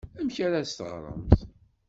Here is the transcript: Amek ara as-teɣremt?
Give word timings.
Amek 0.19 0.37
ara 0.45 0.59
as-teɣremt? 0.61 1.33